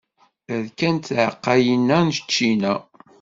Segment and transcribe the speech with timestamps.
[0.63, 2.73] Rkant tεeqqayin-a n ččina.